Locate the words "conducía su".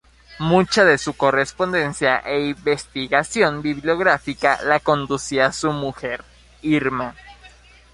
4.79-5.71